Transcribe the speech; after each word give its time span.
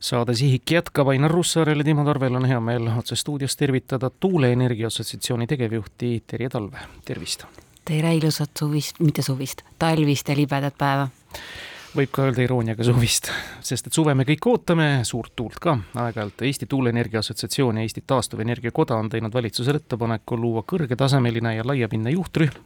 saade 0.00 0.34
Sihik 0.34 0.70
jätkab, 0.70 1.08
Ainar 1.08 1.30
Russaarel 1.30 1.78
ja 1.78 1.84
Timo 1.84 2.04
Tarvel 2.04 2.34
on 2.34 2.44
hea 2.44 2.60
meel 2.60 2.88
otse 2.98 3.16
stuudios 3.16 3.56
tervitada 3.56 4.10
Tuuleenergia 4.10 4.86
Assotsiatsiooni 4.86 5.46
tegevjuhti 5.46 6.22
Terje 6.26 6.48
Talve, 6.48 6.78
tervist! 7.04 7.44
tere 7.84 8.14
ilusat 8.14 8.50
suvist, 8.58 9.00
mitte 9.00 9.22
suvist, 9.22 9.62
talvist 9.78 10.28
ja 10.28 10.36
libedat 10.36 10.74
päeva! 10.78 11.08
Võib 11.96 12.10
ka 12.12 12.26
öelda 12.26 12.42
irooniaga 12.44 12.84
suvist, 12.86 13.30
sest 13.64 13.88
et 13.88 13.96
suve 13.96 14.12
me 14.16 14.26
kõik 14.28 14.46
ootame, 14.50 14.88
suurt 15.08 15.32
tuult 15.38 15.58
ka, 15.62 15.76
aeg-ajalt 15.96 16.44
Eesti 16.46 16.68
Tuuleenergia 16.70 17.22
Assotsiatsioon 17.22 17.80
ja 17.80 17.86
Eesti 17.86 18.02
Taastuvenergia 18.06 18.72
Koda 18.74 18.98
on 19.00 19.08
teinud 19.12 19.34
valitsusele 19.34 19.80
ettepaneku 19.80 20.36
luua 20.36 20.64
kõrgetasemeline 20.68 21.54
ja 21.56 21.66
laiapindne 21.66 22.12
juhtrühm, 22.14 22.60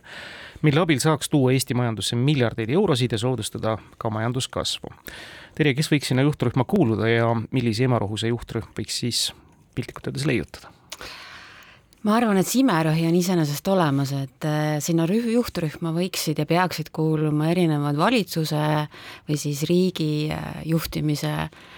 mille 0.67 0.83
abil 0.83 1.01
saaks 1.03 1.31
tuua 1.31 1.55
Eesti 1.55 1.77
majandusse 1.79 2.19
miljardeid 2.19 2.75
eurosid 2.75 3.15
ja 3.15 3.23
soodustada 3.23 3.77
ka 3.99 4.11
majanduskasvu. 4.11 4.93
Terje, 5.55 5.77
kes 5.79 5.93
võiks 5.93 6.13
sinna 6.13 6.27
juhtrühma 6.27 6.67
kuuluda 6.69 7.11
ja 7.11 7.33
millise 7.51 7.87
emarohu 7.87 8.19
see 8.19 8.33
juhtrühm 8.33 8.75
võiks 8.79 9.03
siis 9.05 9.27
piltlikult 9.77 10.11
öeldes 10.11 10.27
leiutada? 10.29 10.82
Ma 12.03 12.17
arvan, 12.19 12.41
et 12.41 12.49
simerohi 12.49 13.07
on 13.07 13.15
iseenesest 13.15 13.69
olemas, 13.71 14.13
et 14.17 14.47
äh, 14.49 14.79
sinna 14.83 15.07
rüh-, 15.07 15.31
juhtrühma 15.37 15.93
võiksid 15.95 16.41
ja 16.43 16.47
peaksid 16.51 16.91
kuuluma 16.95 17.53
erinevad 17.53 17.99
valitsuse 18.01 18.65
või 19.29 19.39
siis 19.39 19.63
riigi 19.71 20.29
äh, 20.35 20.65
juhtimise 20.67 21.35
äh, 21.45 21.71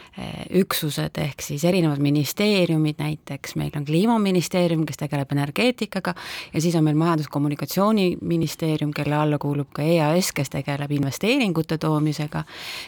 üksused, 0.54 1.18
ehk 1.18 1.42
siis 1.42 1.64
erinevad 1.66 1.98
ministeeriumid, 1.98 2.94
näiteks 2.98 3.56
meil 3.58 3.72
on 3.76 3.84
Kliimaministeerium, 3.84 4.84
kes 4.86 5.00
tegeleb 5.00 5.32
energeetikaga, 5.34 6.14
ja 6.54 6.60
siis 6.60 6.74
on 6.78 6.84
meil 6.86 6.96
Majandus-Kommunikatsiooniministeerium, 7.00 8.92
kelle 8.94 9.16
alla 9.18 9.38
kuulub 9.42 9.72
ka 9.74 9.82
EAS, 9.82 10.30
kes 10.36 10.52
tegeleb 10.52 10.92
investeeringute 10.94 11.78
toomisega, 11.82 12.44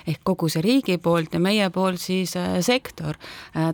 ehk 0.07 0.21
kogu 0.25 0.49
see 0.53 0.63
riigi 0.63 0.99
poolt 1.03 1.35
ja 1.35 1.41
meie 1.43 1.67
poolt 1.75 2.01
siis 2.01 2.37
sektor, 2.61 3.19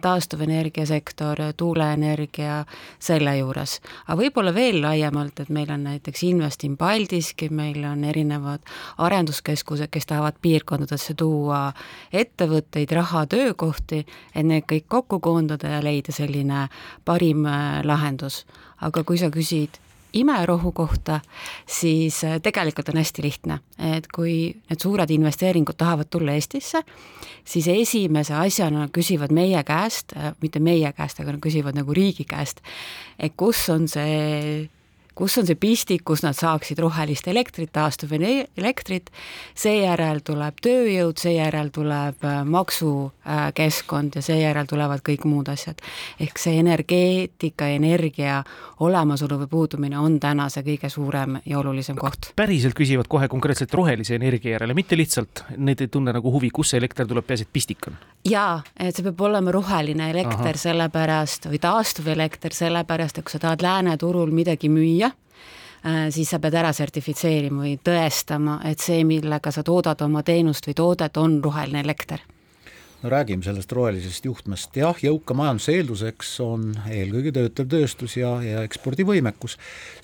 taastuvenergia 0.00 0.86
sektor, 0.88 1.38
tuuleenergia, 1.56 2.62
selle 2.98 3.36
juures, 3.36 3.78
aga 4.06 4.18
võib-olla 4.22 4.54
veel 4.56 4.80
laiemalt, 4.82 5.44
et 5.44 5.52
meil 5.52 5.70
on 5.76 5.84
näiteks 5.90 6.24
Investin 6.30 6.76
Paldiski, 6.80 7.50
meil 7.52 7.84
on 7.84 8.04
erinevad 8.08 8.64
arenduskeskused, 8.96 9.92
kes 9.92 10.08
tahavad 10.08 10.40
piirkondadesse 10.40 11.14
tuua 11.20 11.66
ettevõtteid, 12.16 12.96
raha, 12.96 13.26
töökohti, 13.42 14.04
et 14.34 14.46
need 14.46 14.66
kõik 14.70 14.88
kokku 14.88 15.20
koondada 15.22 15.76
ja 15.76 15.84
leida 15.84 16.14
selline 16.14 16.66
parim 17.04 17.46
äh, 17.46 17.80
lahendus. 17.84 18.44
aga 18.82 19.04
kui 19.06 19.18
sa 19.18 19.28
küsid 19.30 19.76
imerohu 20.12 20.72
kohta, 20.72 21.20
siis 21.66 22.24
äh, 22.24 22.40
tegelikult 22.42 22.88
on 22.88 22.98
hästi 23.00 23.22
lihtne, 23.22 23.58
et 23.78 24.08
kui 24.12 24.52
need 24.68 24.82
suured 24.82 25.10
investeeringud 25.10 25.78
tahavad 25.78 26.10
tulla 26.10 26.34
Eestisse, 26.36 26.82
siis 27.44 27.68
esimese 27.68 28.34
asjana 28.34 28.88
küsivad 28.92 29.32
meie 29.32 29.62
käest, 29.64 30.16
äh, 30.16 30.34
mitte 30.42 30.60
meie 30.60 30.92
käest, 30.92 31.20
aga 31.20 31.36
nad 31.36 31.42
küsivad 31.44 31.78
nagu 31.78 31.94
riigi 31.94 32.26
käest, 32.28 32.62
et 33.18 33.36
kus 33.36 33.68
on 33.72 33.88
see 33.88 34.68
kus 35.14 35.38
on 35.38 35.46
see 35.48 35.58
pistik, 35.60 36.04
kus 36.04 36.22
nad 36.24 36.36
saaksid 36.36 36.78
rohelist 36.82 37.28
elektrit, 37.28 37.72
taastuvelektrit, 37.72 39.10
seejärel 39.58 40.22
tuleb 40.24 40.60
tööjõud, 40.64 41.20
seejärel 41.20 41.72
tuleb 41.74 42.24
äh, 42.24 42.40
maksukeskkond 42.48 44.18
ja 44.18 44.24
seejärel 44.24 44.68
tulevad 44.70 45.04
kõik 45.06 45.26
muud 45.28 45.50
asjad. 45.52 45.80
ehk 46.20 46.38
see 46.38 46.58
energeetika, 46.60 47.68
energia 47.68 48.42
olemasolu 48.80 49.42
või 49.42 49.50
puudumine 49.50 49.98
on 49.98 50.18
täna 50.20 50.48
see 50.52 50.64
kõige 50.66 50.90
suurem 50.90 51.38
ja 51.46 51.58
olulisem 51.58 51.96
koht. 51.96 52.32
päriselt 52.36 52.74
küsivad 52.78 53.08
kohe 53.08 53.28
konkreetselt 53.28 53.74
rohelise 53.74 54.14
energia 54.14 54.56
järele, 54.56 54.74
mitte 54.74 54.96
lihtsalt, 54.96 55.44
need 55.56 55.80
ei 55.80 55.88
tunne 55.88 56.12
nagu 56.12 56.32
huvi, 56.32 56.50
kust 56.50 56.72
see 56.72 56.82
elekter 56.82 57.06
tuleb, 57.06 57.26
peaasi, 57.26 57.48
et 57.48 57.52
pistik 57.52 57.88
on? 57.90 57.98
jaa, 58.28 58.62
et 58.78 58.94
see 58.94 59.04
peab 59.06 59.20
olema 59.26 59.52
roheline 59.54 60.08
elekter, 60.12 60.58
sellepärast, 60.58 61.48
või 61.50 61.58
taastuvelekter, 61.62 62.54
sellepärast 62.54 63.18
et 63.18 63.26
kui 63.26 63.34
sa 63.34 63.40
tahad 63.42 63.64
lääne 63.64 63.96
turul 63.98 64.30
midagi 64.34 64.70
müüa, 64.70 65.01
Äh, 65.10 66.12
siis 66.14 66.30
sa 66.30 66.38
pead 66.38 66.54
ära 66.54 66.70
sertifitseerima 66.76 67.64
või 67.64 67.72
tõestama, 67.82 68.60
et 68.70 68.78
see, 68.78 69.00
millega 69.02 69.50
sa 69.50 69.64
toodad 69.66 70.04
oma 70.06 70.22
teenust 70.22 70.68
või 70.68 70.76
toodet, 70.78 71.18
on 71.18 71.40
roheline 71.42 71.82
elekter. 71.82 72.22
No 73.02 73.10
räägime 73.10 73.42
sellest 73.42 73.72
rohelisest 73.74 74.28
juhtmest, 74.28 74.76
jah, 74.78 74.94
jõuka 75.02 75.34
majanduse 75.34 75.74
eelduseks 75.74 76.28
on 76.44 76.68
eelkõige 76.86 77.32
töötlev 77.34 77.66
tööstus 77.72 78.14
ja, 78.20 78.30
ja 78.46 78.60
ekspordivõimekus. 78.62 79.56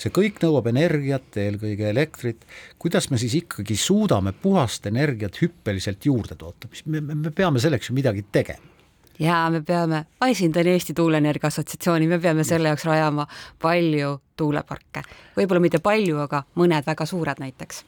see 0.03 0.11
kõik 0.11 0.43
nõuab 0.43 0.67
energiat, 0.73 1.31
eelkõige 1.39 1.93
elektrit, 1.93 2.43
kuidas 2.83 3.07
me 3.13 3.21
siis 3.23 3.39
ikkagi 3.39 3.77
suudame 3.79 4.33
puhast 4.35 4.91
energiat 4.91 5.39
hüppeliselt 5.39 6.11
juurde 6.11 6.35
toota, 6.35 6.67
mis 6.75 6.83
me, 6.91 7.05
me 7.15 7.31
peame 7.31 7.63
selleks 7.63 7.93
ju 7.93 7.95
midagi 8.01 8.27
tegema 8.35 8.78
ja 9.19 9.51
me 9.51 9.63
peame, 9.63 10.05
ma 10.21 10.31
esindan 10.33 10.67
Eesti 10.67 10.95
Tuuleenergia 10.95 11.51
Assotsiatsiooni, 11.53 12.07
me 12.07 12.19
peame 12.19 12.45
selle 12.45 12.73
jaoks 12.73 12.85
rajama 12.89 13.27
palju 13.63 14.19
tuuleparke. 14.37 15.03
võib-olla 15.37 15.61
mitte 15.61 15.79
palju, 15.83 16.19
aga 16.25 16.45
mõned 16.57 16.87
väga 16.87 17.07
suured 17.07 17.41
näiteks 17.43 17.85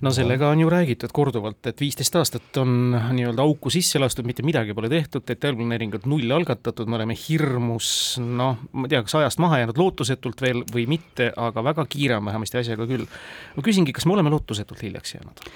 no 0.00 0.10
sellega 0.10 0.48
on 0.48 0.60
ju 0.60 0.70
räägitud 0.70 1.12
korduvalt, 1.12 1.66
et 1.66 1.80
viisteist 1.80 2.16
aastat 2.18 2.58
on 2.60 2.96
nii-öelda 3.16 3.42
auku 3.42 3.70
sisse 3.70 4.00
lastud, 4.02 4.26
mitte 4.28 4.44
midagi 4.46 4.74
pole 4.74 4.90
tehtud, 4.92 5.24
detailplaneeringud 5.28 6.08
null 6.10 6.34
algatatud, 6.36 6.88
me 6.90 6.98
oleme 6.98 7.16
hirmus 7.16 7.88
noh, 8.20 8.58
ma 8.72 8.86
ei 8.86 8.94
tea, 8.94 9.04
kas 9.06 9.16
ajast 9.20 9.40
maha 9.42 9.62
jäänud 9.62 9.80
lootusetult 9.80 10.42
veel 10.42 10.64
või 10.72 10.86
mitte, 10.90 11.30
aga 11.36 11.64
väga 11.70 11.86
kiire 11.88 12.18
on 12.18 12.28
vähemasti 12.28 12.60
asjaga 12.62 12.88
küll. 12.90 13.06
ma 13.56 13.64
küsingi, 13.64 13.94
kas 13.96 14.06
me 14.06 14.16
oleme 14.18 14.32
lootusetult 14.34 14.82
hiljaks 14.82 15.16
jäänud? 15.16 15.46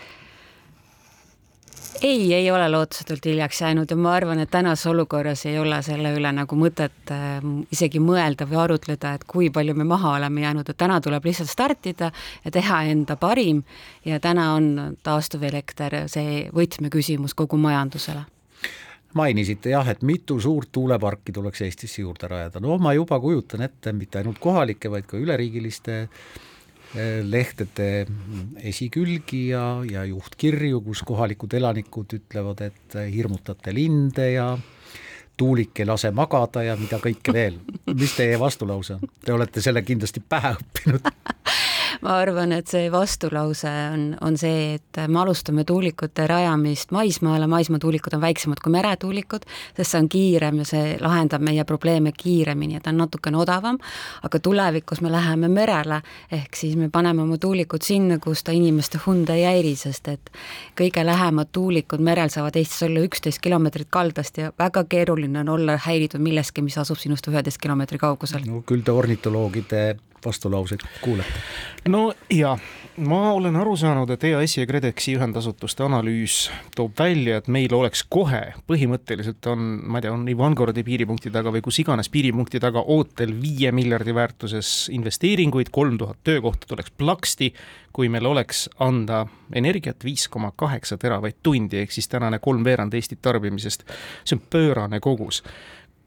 Ei, 2.02 2.34
ei 2.34 2.50
ole 2.50 2.68
lootusetult 2.68 3.24
hiljaks 3.24 3.60
jäänud 3.60 3.90
ja 3.90 3.96
ma 3.96 4.14
arvan, 4.14 4.38
et 4.38 4.50
tänases 4.50 4.86
olukorras 4.86 5.46
ei 5.46 5.58
ole 5.58 5.82
selle 5.82 6.12
üle 6.16 6.32
nagu 6.32 6.56
mõtet 6.56 7.12
äh, 7.12 7.38
isegi 7.72 8.00
mõelda 8.02 8.46
või 8.48 8.60
arutleda, 8.64 9.14
et 9.14 9.24
kui 9.28 9.50
palju 9.50 9.74
me 9.74 9.84
maha 9.84 10.16
oleme 10.18 10.44
jäänud, 10.44 10.68
et 10.68 10.78
täna 10.80 11.00
tuleb 11.00 11.24
lihtsalt 11.24 11.50
startida 11.50 12.10
ja 12.44 12.50
teha 12.50 12.82
enda 12.92 13.16
parim 13.20 13.62
ja 14.04 14.20
täna 14.20 14.52
on 14.56 14.96
taastuvelekter 15.02 16.02
see 16.10 16.44
võtmeküsimus 16.54 17.34
kogu 17.34 17.60
majandusele. 17.60 18.26
Mainisite 19.14 19.72
jah, 19.72 19.88
et 19.90 20.02
mitu 20.06 20.38
suurt 20.40 20.68
tuuleparki 20.72 21.32
tuleks 21.34 21.64
Eestisse 21.66 22.02
juurde 22.02 22.28
rajada, 22.30 22.60
no 22.62 22.78
ma 22.78 22.92
juba 22.94 23.18
kujutan 23.20 23.66
ette 23.66 23.92
mitte 23.92 24.20
ainult 24.20 24.38
kohalike, 24.38 24.90
vaid 24.90 25.08
ka 25.10 25.18
üleriigiliste 25.18 26.04
lehtede 26.94 28.06
esikülgi 28.66 29.44
ja, 29.52 29.64
ja 29.86 30.02
juhtkirju, 30.08 30.80
kus 30.82 31.04
kohalikud 31.06 31.54
elanikud 31.54 32.16
ütlevad, 32.18 32.64
et 32.66 32.96
hirmutate 33.12 33.74
linde 33.74 34.26
ja 34.32 34.48
tuulik 35.40 35.80
ei 35.80 35.86
lase 35.88 36.10
magada 36.12 36.64
ja 36.66 36.76
mida 36.76 36.98
kõike 37.00 37.32
veel. 37.32 37.60
mis 37.94 38.16
teie 38.16 38.38
vastulause 38.40 38.98
on? 38.98 39.12
Te 39.24 39.32
olete 39.32 39.62
selle 39.64 39.82
kindlasti 39.86 40.20
pähe 40.20 40.56
õppinud 40.58 41.06
ma 42.05 42.16
arvan, 42.21 42.53
et 42.56 42.71
see 42.71 42.88
vastulause 42.93 43.71
on, 43.93 44.05
on 44.25 44.37
see, 44.41 44.77
et 44.78 45.00
me 45.09 45.21
alustame 45.21 45.65
tuulikute 45.69 46.27
rajamist 46.31 46.94
maismaale, 46.97 47.47
maismaatuulikud 47.50 48.16
on 48.16 48.22
väiksemad 48.25 48.62
kui 48.65 48.72
meretuulikud, 48.72 49.44
sest 49.77 49.93
see 49.93 50.00
on 50.00 50.09
kiirem 50.12 50.62
ja 50.62 50.69
see 50.69 50.97
lahendab 51.00 51.44
meie 51.44 51.65
probleeme 51.69 52.12
kiiremini 52.16 52.78
ja 52.78 52.83
ta 52.84 52.93
on 52.94 53.03
natukene 53.05 53.41
odavam, 53.41 53.78
aga 54.27 54.41
tulevikus 54.41 55.03
me 55.05 55.12
läheme 55.12 55.50
merele, 55.53 56.00
ehk 56.33 56.56
siis 56.56 56.77
me 56.81 56.91
paneme 56.93 57.25
oma 57.27 57.38
tuulikud 57.41 57.84
sinna, 57.84 58.19
kus 58.22 58.44
ta 58.47 58.56
inimeste 58.56 59.00
hunde 59.06 59.37
ei 59.37 59.47
häiri, 59.49 59.75
sest 59.77 60.09
et 60.12 60.32
kõige 60.78 61.05
lähemad 61.06 61.53
tuulikud 61.53 62.00
merel 62.05 62.32
saavad 62.32 62.56
Eestis 62.61 62.84
olla 62.88 63.05
üksteist 63.05 63.43
kilomeetrit 63.44 63.91
kaldast 63.91 64.41
ja 64.41 64.53
väga 64.59 64.84
keeruline 64.88 65.44
on 65.44 65.55
olla 65.56 65.77
häiritud 65.84 66.22
millestki, 66.25 66.65
mis 66.65 66.78
asub 66.81 66.99
sinust 67.00 67.28
üheteist 67.28 67.61
kilomeetri 67.61 67.99
kaugusel. 68.00 68.47
no 68.47 68.62
küll 68.67 68.84
te 68.84 68.93
ornitoloogide 68.93 69.82
vastulauseid 70.26 70.84
kuulete? 71.00 71.42
no 71.88 72.12
ja, 72.31 72.56
ma 72.97 73.32
olen 73.32 73.56
aru 73.56 73.76
saanud, 73.78 74.10
et 74.12 74.25
EAS-i 74.28 74.60
ja 74.60 74.69
KredExi 74.69 75.14
ühendasutuste 75.16 75.84
analüüs 75.86 76.36
toob 76.76 76.92
välja, 76.98 77.38
et 77.41 77.48
meil 77.48 77.72
oleks 77.75 78.03
kohe, 78.08 78.42
põhimõtteliselt 78.69 79.47
on, 79.53 79.66
ma 79.86 80.00
ei 80.00 80.06
tea, 80.06 80.12
on 80.14 80.28
Ivangorodi 80.28 80.84
piiripunkti 80.87 81.32
taga 81.32 81.52
või 81.55 81.64
kus 81.64 81.81
iganes 81.82 82.11
piiripunkti 82.12 82.61
taga 82.61 82.84
ootel 82.93 83.32
viie 83.40 83.72
miljardi 83.72 84.14
väärtuses 84.14 84.90
investeeringuid, 84.93 85.72
kolm 85.72 85.99
tuhat 86.00 86.20
töökohta 86.25 86.69
tuleks 86.70 86.93
plaksti, 86.99 87.52
kui 87.93 88.08
meil 88.12 88.26
oleks 88.28 88.69
anda 88.78 89.25
energiat 89.56 90.05
viis 90.05 90.28
koma 90.31 90.52
kaheksa 90.56 90.99
teravatt-tundi, 91.00 91.81
ehk 91.82 91.93
siis 91.94 92.08
tänane 92.08 92.38
kolmveerand 92.38 92.94
Eesti 92.94 93.19
tarbimisest, 93.22 93.87
see 94.25 94.37
on 94.37 94.44
pöörane 94.50 95.00
kogus 95.00 95.43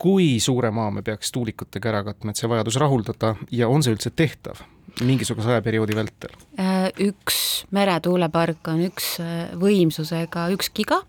kui 0.03 0.35
suure 0.43 0.71
maa 0.75 0.91
me 0.91 1.01
peaks 1.05 1.31
tuulikutega 1.31 1.91
ära 1.93 2.03
katma, 2.09 2.33
et 2.33 2.39
see 2.39 2.49
vajadus 2.51 2.77
rahuldada 2.81 3.35
ja 3.55 3.69
on 3.71 3.85
see 3.85 3.95
üldse 3.95 4.11
tehtav 4.11 4.59
mingisuguse 5.01 5.49
ajaperioodi 5.55 5.95
vältel? 5.97 6.35
Äh, 6.59 6.91
üks 7.07 7.65
meretuulepark 7.73 8.67
on 8.73 8.83
üks 8.89 9.15
äh, 9.23 9.49
võimsusega 9.59 10.49
üks 10.53 10.69
giga 10.75 11.01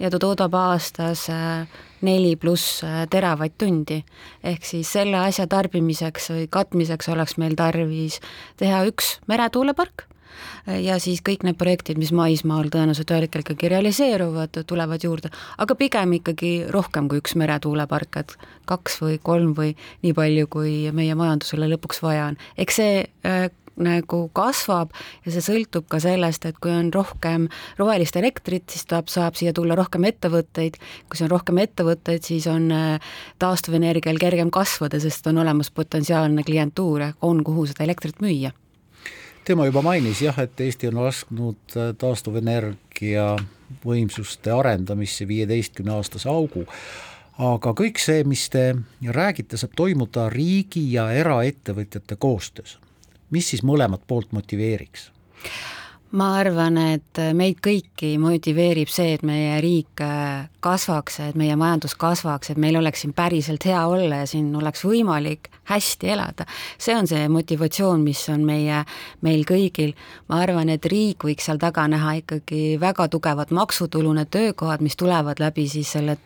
ja 0.00 0.10
ta 0.10 0.18
toodab 0.22 0.56
aastas 0.58 1.28
äh, 1.30 1.68
neli 2.02 2.32
pluss 2.40 2.80
teravatt-tundi. 3.12 4.00
ehk 4.42 4.64
siis 4.64 4.92
selle 4.96 5.20
asja 5.20 5.46
tarbimiseks 5.46 6.30
või 6.32 6.46
katmiseks 6.50 7.12
oleks 7.12 7.36
meil 7.38 7.58
tarvis 7.60 8.18
teha 8.58 8.82
üks 8.88 9.18
meretuulepark 9.28 10.08
ja 10.66 10.98
siis 11.02 11.22
kõik 11.26 11.44
need 11.46 11.58
projektid, 11.60 11.98
mis 12.00 12.12
maismaal 12.16 12.70
tõenäoliselt 12.72 13.12
ühel 13.12 13.26
hetkel 13.26 13.44
ikkagi 13.44 13.70
realiseeruvad, 13.72 14.62
tulevad 14.68 15.04
juurde, 15.04 15.32
aga 15.58 15.76
pigem 15.78 16.18
ikkagi 16.20 16.52
rohkem 16.72 17.08
kui 17.10 17.22
üks 17.22 17.36
meretuulepark, 17.40 18.20
et 18.22 18.36
kaks 18.70 19.00
või 19.02 19.18
kolm 19.22 19.54
või 19.58 19.74
nii 20.04 20.14
palju, 20.16 20.50
kui 20.52 20.74
meie 20.96 21.16
majandusele 21.18 21.70
lõpuks 21.74 22.02
vaja 22.04 22.30
on. 22.30 22.38
eks 22.60 22.80
see 22.80 23.02
äh, 23.26 23.48
nagu 23.80 24.20
kasvab 24.36 24.92
ja 25.24 25.32
see 25.32 25.44
sõltub 25.44 25.86
ka 25.90 26.00
sellest, 26.02 26.46
et 26.48 26.58
kui 26.62 26.72
on 26.74 26.90
rohkem 26.94 27.48
rohelist 27.80 28.16
elektrit, 28.20 28.68
siis 28.72 28.86
tuleb, 28.88 29.10
saab 29.12 29.38
siia 29.38 29.54
tulla 29.56 29.76
rohkem 29.78 30.04
ettevõtteid, 30.08 30.78
kui 31.10 31.24
on 31.24 31.32
rohkem 31.32 31.60
ettevõtteid, 31.64 32.24
siis 32.26 32.48
on 32.50 32.70
äh, 32.74 33.12
taastuvenergial 33.42 34.20
kergem 34.20 34.52
kasvada, 34.54 35.00
sest 35.02 35.30
on 35.30 35.40
olemas 35.44 35.72
potentsiaalne 35.74 36.44
klientuur, 36.46 37.10
on 37.26 37.44
kuhu 37.46 37.68
seda 37.70 37.86
elektrit 37.86 38.20
müüa 38.24 38.52
tema 39.44 39.66
juba 39.66 39.82
mainis 39.82 40.22
jah, 40.22 40.38
et 40.42 40.60
Eesti 40.60 40.90
on 40.90 41.00
lasknud 41.04 41.76
äh, 41.76 41.94
taastuvenergia 41.98 43.32
võimsuste 43.84 44.52
arendamisse 44.52 45.28
viieteistkümne 45.28 45.94
aastase 45.94 46.28
augu, 46.28 46.66
aga 47.38 47.72
kõik 47.76 47.98
see, 48.02 48.24
mis 48.28 48.48
te 48.52 48.74
räägite, 49.06 49.56
saab 49.56 49.76
toimuda 49.78 50.28
riigi 50.32 50.84
ja 50.92 51.10
eraettevõtjate 51.16 52.18
koostöös 52.20 52.78
mis 53.30 53.50
siis 53.50 53.62
mõlemat 53.66 54.02
poolt 54.06 54.32
motiveeriks? 54.36 55.10
Ma 56.12 56.32
arvan, 56.40 56.76
et 56.96 57.20
meid 57.38 57.60
kõiki 57.62 58.16
motiveerib 58.18 58.90
see, 58.90 59.14
et 59.14 59.22
meie 59.26 59.60
riik 59.62 60.02
kasvaks, 60.60 61.20
et 61.28 61.38
meie 61.38 61.54
majandus 61.56 61.94
kasvaks, 61.98 62.50
et 62.50 62.58
meil 62.60 62.76
oleks 62.80 63.04
siin 63.04 63.14
päriselt 63.16 63.64
hea 63.64 63.80
olla 63.86 64.22
ja 64.22 64.26
siin 64.28 64.50
oleks 64.56 64.84
võimalik 64.84 65.50
hästi 65.70 66.08
elada. 66.08 66.46
see 66.78 66.96
on 66.96 67.06
see 67.06 67.28
motivatsioon, 67.28 68.00
mis 68.00 68.22
on 68.28 68.44
meie, 68.46 68.82
meil 69.20 69.44
kõigil. 69.48 69.94
ma 70.28 70.40
arvan, 70.42 70.68
et 70.68 70.84
riik 70.84 71.24
võiks 71.24 71.46
seal 71.46 71.60
taga 71.62 71.86
näha 71.88 72.16
ikkagi 72.20 72.78
väga 72.80 73.08
tugevat 73.08 73.50
maksutulu, 73.50 74.12
need 74.12 74.30
töökohad, 74.30 74.82
mis 74.82 74.96
tulevad 74.96 75.40
läbi 75.40 75.68
siis 75.68 75.92
selle 75.92 76.16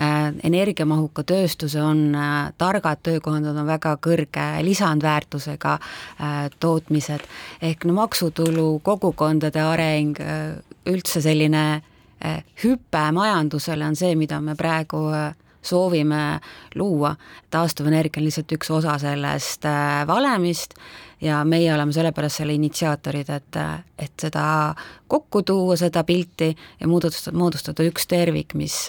äh, 0.00 0.32
energiamahuka 0.42 1.22
tööstuse, 1.22 1.82
on 1.82 2.14
äh, 2.14 2.52
targad 2.58 3.02
töökohad, 3.02 3.44
nad 3.44 3.56
on 3.56 3.68
väga 3.68 3.96
kõrge 4.02 4.46
lisandväärtusega 4.64 5.76
äh, 5.76 6.50
tootmised. 6.60 7.28
ehk 7.62 7.84
no 7.84 7.92
maksutulu, 8.00 8.80
kogukondade 9.26 9.60
areng 9.60 10.20
äh,, 10.20 10.58
üldse 10.86 11.20
selline 11.20 11.82
äh, 12.22 12.44
hüpe 12.62 13.10
majandusele 13.12 13.86
on 13.86 13.96
see, 13.96 14.14
mida 14.14 14.40
me 14.40 14.54
praegu 14.54 15.08
äh, 15.10 15.34
soovime 15.62 16.38
luua. 16.74 17.16
taastuvenergia 17.50 18.20
on 18.20 18.24
lihtsalt 18.24 18.52
üks 18.52 18.70
osa 18.70 18.98
sellest 19.02 19.64
valemist 20.06 20.76
ja 21.20 21.42
meie 21.44 21.72
oleme 21.74 21.92
sellepärast 21.92 22.38
selle 22.38 22.54
initsiaatorid, 22.54 23.30
et, 23.34 23.58
et 23.98 24.12
seda 24.20 24.74
kokku 25.08 25.42
tuua, 25.42 25.76
seda 25.76 26.04
pilti 26.04 26.52
ja 26.80 26.86
moodustada, 26.86 27.36
moodustada 27.36 27.82
üks 27.82 28.06
tervik, 28.06 28.54
mis, 28.54 28.86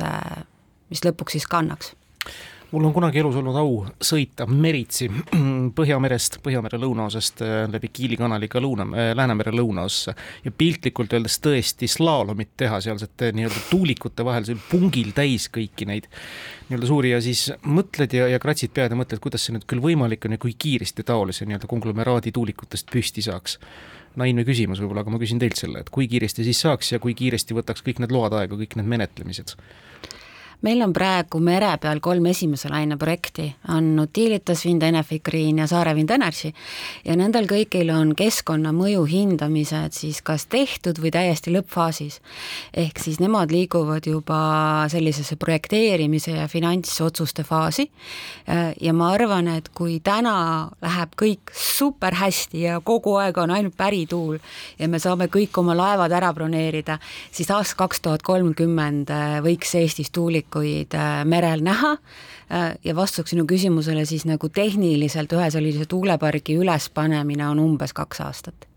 mis 0.89 1.01
lõpuks 1.01 1.39
siis 1.39 1.49
kannaks 1.49 1.95
mul 2.71 2.83
on 2.83 2.93
kunagi 2.93 3.21
elus 3.21 3.37
olnud 3.39 3.55
au 3.59 3.75
sõita 4.03 4.47
meritsi 4.49 5.07
Põhjamerest, 5.77 6.39
Põhjamere 6.43 6.79
lõunaosast 6.81 7.41
äh, 7.45 7.55
läbi 7.71 7.89
Kiili 7.93 8.17
kanaliga 8.19 8.59
lõuna, 8.63 8.87
äh, 8.91 9.11
Läänemere 9.15 9.53
lõunaossa 9.55 10.13
ja 10.43 10.51
piltlikult 10.51 11.15
öeldes 11.15 11.39
tõesti 11.43 11.87
slaalomit 11.91 12.55
teha 12.59 12.79
sealsete 12.83 13.31
nii-öelda 13.37 13.63
tuulikute 13.71 14.25
vahel, 14.27 14.47
see 14.47 14.57
oli 14.57 14.65
pungil 14.71 15.13
täis 15.15 15.47
kõiki 15.53 15.87
neid 15.87 16.09
nii-öelda 16.67 16.89
suuri 16.89 17.13
ja 17.13 17.21
siis 17.23 17.47
mõtled 17.63 18.17
ja, 18.17 18.27
ja 18.33 18.41
kratsid 18.43 18.75
pead 18.75 18.91
ja 18.91 18.99
mõtled, 18.99 19.23
kuidas 19.23 19.47
see 19.47 19.55
nüüd 19.55 19.67
küll 19.69 19.83
võimalik 19.83 20.27
on 20.27 20.35
ja 20.35 20.41
kui 20.41 20.57
kiiresti 20.57 21.07
taolise 21.07 21.47
nii-öelda 21.47 21.71
konglomeraadi 21.71 22.35
tuulikutest 22.35 22.91
püsti 22.91 23.23
saaks 23.23 23.59
naiivne 24.17 24.43
küsimus 24.47 24.81
võib-olla, 24.81 25.05
aga 25.05 25.13
ma 25.13 25.21
küsin 25.21 25.39
teilt 25.39 25.59
selle, 25.59 25.83
et 25.83 25.91
kui 25.93 26.07
kiiresti 26.09 26.43
siis 26.43 26.63
saaks 26.65 26.95
ja 26.95 26.99
kui 26.99 27.13
kiiresti 27.15 27.55
võtaks 27.55 27.85
kõik 27.85 28.01
need 28.03 28.13
load 28.15 28.35
aega, 28.35 28.57
kõik 28.59 28.75
need 28.79 28.89
menetlemised? 28.97 29.55
Meil 30.65 30.81
on 30.81 30.93
praegu 30.93 31.37
mere 31.43 31.69
peal 31.81 31.99
kolm 32.01 32.25
esimese 32.31 32.69
laine 32.71 32.97
projekti, 32.97 33.45
on 33.73 33.91
Utilitas, 34.01 34.63
Wind 34.65 34.81
Enefit 34.83 35.21
Green 35.23 35.59
ja 35.61 35.67
Saare 35.69 35.93
Wind 35.93 36.09
Energy. 36.09 36.49
Ja 37.05 37.13
nendel 37.19 37.45
kõigil 37.49 37.91
on 37.93 38.15
keskkonnamõju 38.17 39.03
hindamised 39.07 39.93
siis 39.97 40.23
kas 40.25 40.47
tehtud 40.49 40.97
või 41.03 41.11
täiesti 41.13 41.53
lõppfaasis. 41.53 42.19
ehk 42.73 42.99
siis 42.99 43.19
nemad 43.19 43.51
liiguvad 43.51 44.05
juba 44.05 44.87
sellisesse 44.89 45.35
projekteerimise 45.35 46.31
ja 46.31 46.47
finantsotsuste 46.47 47.43
faasi. 47.43 47.91
Ja 48.81 48.93
ma 48.93 49.11
arvan, 49.13 49.47
et 49.47 49.69
kui 49.69 49.99
täna 49.99 50.69
läheb 50.81 51.13
kõik 51.15 51.53
super 51.53 52.13
hästi 52.15 52.61
ja 52.61 52.81
kogu 52.81 53.15
aeg 53.17 53.37
on 53.37 53.51
ainult 53.51 53.77
pärituul 53.77 54.39
ja 54.79 54.87
me 54.87 54.99
saame 54.99 55.27
kõik 55.27 55.57
oma 55.57 55.75
laevad 55.77 56.11
ära 56.11 56.33
broneerida, 56.33 56.97
siis 57.31 57.51
aasta 57.51 57.75
kaks 57.77 58.01
tuhat 58.01 58.23
kolmkümmend 58.23 59.11
võiks 59.45 59.75
Eestis 59.77 60.11
tuulik 60.11 60.46
tuulikuid 60.51 60.93
äh, 60.93 61.25
merel 61.25 61.61
näha. 61.61 61.97
Äh, 62.51 62.77
ja 62.83 62.95
vastuseks 62.95 63.29
sinu 63.29 63.45
küsimusele 63.45 64.05
siis 64.05 64.25
nagu 64.25 64.49
tehniliselt 64.49 65.33
ühe 65.33 65.49
sellise 65.51 65.85
tuulepargi 65.85 66.55
ülespanemine 66.55 67.47
on 67.47 67.59
umbes 67.59 67.93
kaks 67.93 68.21
aastat. 68.21 68.67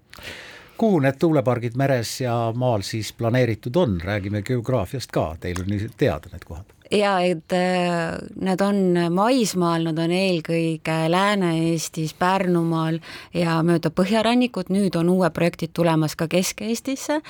Kuhu 0.76 1.00
need 1.00 1.18
tuulepargid 1.20 1.76
meres 1.76 2.20
ja 2.20 2.52
maal 2.56 2.82
siis 2.82 3.12
planeeritud 3.12 3.76
on, 3.76 4.00
räägime 4.00 4.42
geograafiast 4.42 5.10
ka, 5.12 5.36
teil 5.40 5.60
on 5.60 5.90
teada 5.96 6.28
need 6.32 6.44
kohad 6.44 6.79
ja 6.90 7.12
et 7.22 7.52
äh, 7.52 8.18
nad 8.42 8.60
on 8.60 8.80
maismaal, 9.14 9.86
nad 9.88 9.98
on 10.02 10.14
eelkõige 10.14 10.96
Lääne-Eestis, 11.12 12.14
Pärnumaal 12.18 12.98
ja 13.34 13.60
mööda 13.66 13.92
põhjarannikut, 13.94 14.72
nüüd 14.74 14.96
on 14.98 15.12
uued 15.12 15.34
projektid 15.36 15.74
tulemas 15.76 16.16
ka 16.18 16.28
Kesk-Eestisse, 16.30 17.20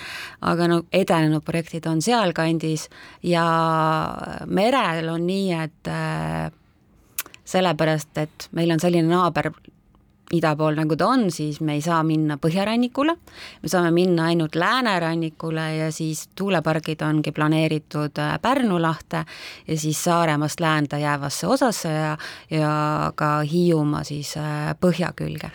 aga 0.41 0.71
no 0.71 0.83
edenenud 0.93 1.45
projektid 1.45 1.89
on 1.91 2.01
sealkandis. 2.05 2.89
Ja 3.23 3.45
merel 4.47 5.13
on 5.13 5.27
nii, 5.29 5.53
et 5.61 5.93
äh, 5.93 6.49
sellepärast, 7.51 8.17
et 8.23 8.49
meil 8.57 8.73
on 8.73 8.81
selline 8.81 9.11
naaber 9.11 9.53
ida 10.35 10.53
pool, 10.57 10.77
nagu 10.79 10.97
ta 10.97 11.09
on, 11.11 11.27
siis 11.35 11.61
me 11.65 11.75
ei 11.79 11.83
saa 11.83 12.01
minna 12.07 12.37
põhjarannikule, 12.41 13.17
me 13.63 13.71
saame 13.71 13.91
minna 13.95 14.29
ainult 14.31 14.55
läänerannikule 14.59 15.67
ja 15.77 15.91
siis 15.93 16.29
tuulepargid 16.39 17.03
ongi 17.07 17.33
planeeritud 17.35 18.23
äh, 18.23 18.37
Pärnu 18.43 18.79
lahte 18.83 19.25
ja 19.67 19.79
siis 19.79 20.05
Saaremaast 20.05 20.61
läände 20.61 21.01
jäävasse 21.03 21.47
osasse 21.47 21.93
ja, 21.93 22.17
ja 22.51 22.73
ka 23.15 23.41
Hiiumaa 23.41 24.05
siis 24.05 24.37
äh, 24.39 24.75
põhja 24.81 25.13
külge 25.17 25.51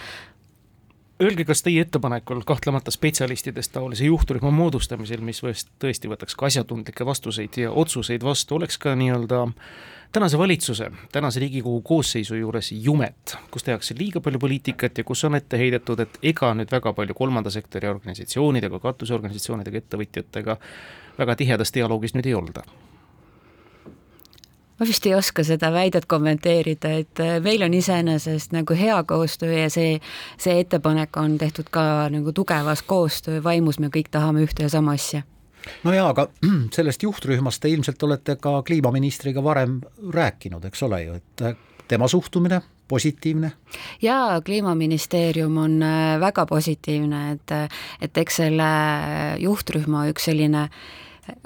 Öelge, 1.23 1.45
kas 1.47 1.61
teie 1.63 1.79
ettepanekul 1.81 2.41
kahtlemata 2.43 2.91
spetsialistidest 2.91 3.71
taolise 3.71 4.03
juhtrühma 4.05 4.49
moodustamisel, 4.51 5.21
mis 5.23 5.37
tõesti 5.79 6.09
võtaks 6.11 6.35
ka 6.35 6.49
asjatundlikke 6.49 7.05
vastuseid 7.07 7.55
ja 7.61 7.69
otsuseid 7.71 8.23
vastu, 8.23 8.57
oleks 8.57 8.75
ka 8.83 8.91
nii-öelda 8.99 9.45
tänase 10.11 10.37
valitsuse, 10.37 10.89
tänase 11.15 11.39
Riigikogu 11.39 11.79
koosseisu 11.87 12.35
juures 12.35 12.73
jumet, 12.75 13.37
kus 13.51 13.63
tehakse 13.63 13.95
liiga 13.95 14.19
palju 14.19 14.41
poliitikat 14.43 14.97
ja 14.97 15.05
kus 15.07 15.23
on 15.23 15.39
ette 15.39 15.55
heidetud, 15.61 16.03
et 16.03 16.19
ega 16.33 16.49
nüüd 16.51 16.73
väga 16.75 16.91
palju 16.97 17.15
kolmanda 17.15 17.53
sektori 17.53 17.87
organisatsioonidega, 17.87 18.81
katusorganisatsioonidega, 18.83 19.85
ettevõtjatega 19.85 20.57
väga 21.21 21.37
tihedas 21.39 21.71
dialoogis 21.71 22.19
nüüd 22.19 22.27
ei 22.27 22.35
olda 22.35 22.67
ma 24.79 24.87
vist 24.87 25.05
ei 25.05 25.15
oska 25.15 25.43
seda 25.47 25.71
väidet 25.73 26.05
kommenteerida, 26.11 26.91
et 27.01 27.21
äh, 27.23 27.37
meil 27.43 27.63
on 27.63 27.73
iseenesest 27.73 28.55
nagu 28.55 28.75
hea 28.77 28.97
koostöö 29.07 29.53
ja 29.59 29.69
see, 29.69 29.99
see 30.37 30.59
ettepanek 30.63 31.17
on 31.17 31.37
tehtud 31.37 31.71
ka 31.71 32.09
nagu 32.11 32.33
tugevas 32.35 32.83
koostöö 32.83 33.43
vaimus, 33.43 33.79
me 33.79 33.91
kõik 33.93 34.11
tahame 34.11 34.43
ühte 34.45 34.67
ja 34.67 34.69
sama 34.73 34.97
asja 34.99 35.23
no 35.83 35.93
jaa, 35.95 36.09
aga 36.11 36.27
sellest 36.75 37.03
juhtrühmast 37.03 37.63
te 37.63 37.71
ilmselt 37.71 38.03
olete 38.03 38.37
ka 38.41 38.61
kliimaministriga 38.67 39.43
varem 39.43 39.79
rääkinud, 40.13 40.65
eks 40.69 40.83
ole 40.87 41.03
ju, 41.03 41.19
et 41.21 41.45
äh, 41.45 41.57
tema 41.87 42.07
suhtumine 42.11 42.61
positiivne? 42.87 43.51
jaa, 44.01 44.41
Kliimaministeerium 44.41 45.57
on 45.57 45.79
äh, 45.83 46.19
väga 46.19 46.45
positiivne, 46.45 47.31
et, 47.31 47.57
et 48.01 48.17
eks 48.17 48.43
selle 48.43 48.69
juhtrühma 49.41 50.05
üks 50.11 50.29
selline 50.29 50.67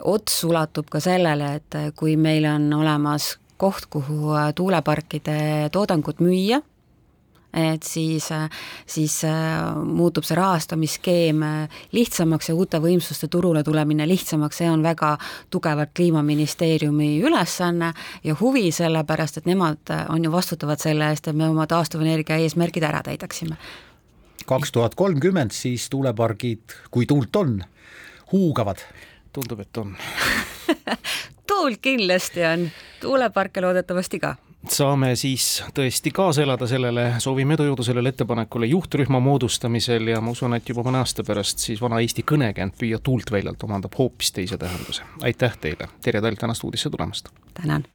ots 0.04 0.44
ulatub 0.44 0.90
ka 0.92 1.00
sellele, 1.04 1.54
et 1.60 1.78
kui 1.96 2.18
meil 2.18 2.46
on 2.50 2.68
olemas 2.74 3.38
koht, 3.60 3.90
kuhu 3.92 4.36
tuuleparkide 4.56 5.70
toodangut 5.72 6.22
müüa, 6.24 6.62
et 7.54 7.84
siis, 7.84 8.30
siis 8.86 9.16
äh, 9.26 9.76
muutub 9.86 10.26
see 10.28 10.38
rahastamisskeem 10.38 11.42
äh, 11.44 11.80
lihtsamaks 11.96 12.52
ja 12.52 12.56
uute 12.56 12.78
võimsuste 12.84 13.28
turule 13.32 13.64
tulemine 13.66 14.06
lihtsamaks, 14.08 14.62
see 14.62 14.70
on 14.70 14.84
väga 14.86 15.16
tugevalt 15.50 15.96
Kliimaministeeriumi 15.98 17.16
ülesanne 17.26 17.92
ja 18.24 18.38
huvi, 18.40 18.70
sellepärast 18.76 19.42
et 19.42 19.50
nemad 19.50 19.94
äh, 19.94 20.06
on 20.14 20.24
ju 20.24 20.32
vastutavad 20.32 20.82
selle 20.82 21.10
eest, 21.10 21.28
et 21.28 21.38
me 21.38 21.50
oma 21.50 21.66
taastuvenergia 21.68 22.38
eesmärgid 22.38 22.86
ära 22.86 23.02
täidaksime. 23.04 23.58
kaks 24.46 24.72
tuhat 24.72 24.96
kolmkümmend 24.96 25.52
siis 25.54 25.90
tuulepargid, 25.90 26.78
kui 26.92 27.06
tuult 27.06 27.36
on, 27.36 27.64
huugavad? 28.32 28.86
Tundub, 29.34 29.60
et 29.60 29.78
on 29.78 29.96
tuult 31.50 31.82
kindlasti 31.82 32.46
on, 32.46 32.70
tuuleparke 33.02 33.62
loodetavasti 33.62 34.20
ka 34.20 34.36
saame 34.68 35.14
siis 35.16 35.64
tõesti 35.76 36.12
kaasa 36.12 36.44
elada 36.44 36.68
sellele, 36.68 37.06
soovime 37.24 37.56
edu 37.56 37.70
jõudu 37.70 37.86
sellele 37.88 38.12
ettepanekule 38.12 38.68
juhtrühma 38.68 39.22
moodustamisel 39.24 40.12
ja 40.12 40.22
ma 40.22 40.34
usun, 40.36 40.58
et 40.58 40.70
juba 40.70 40.84
mõne 40.88 41.00
aasta 41.04 41.24
pärast 41.24 41.64
siis 41.64 41.82
vana 41.82 42.02
Eesti 42.04 42.26
kõnekäänd 42.28 42.76
Püüa 42.80 43.00
tuult 43.04 43.32
väljalt 43.32 43.64
omandab 43.64 43.96
hoopis 43.98 44.34
teise 44.36 44.58
tähenduse. 44.58 45.08
aitäh 45.22 45.58
teile, 45.58 45.88
Terje 46.02 46.22
Tall 46.22 46.36
tänast 46.40 46.64
uudisse 46.64 46.90
tulemast! 46.90 47.30
tänan! 47.54 47.88